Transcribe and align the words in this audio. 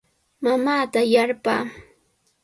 Mamaata 0.43 0.99
yarpaa. 1.13 1.63